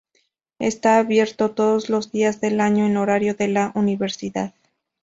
Está 0.57 0.97
abierto 0.97 1.51
todos 1.51 1.91
los 1.91 2.11
días 2.11 2.41
del 2.41 2.59
año 2.59 2.87
en 2.87 2.97
horario 2.97 3.35
de 3.35 3.49
la 3.49 3.71
universidad. 3.75 4.51